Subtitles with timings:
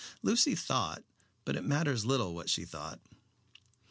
[0.23, 1.03] Lucy thought
[1.45, 2.99] but it matters little what she thought.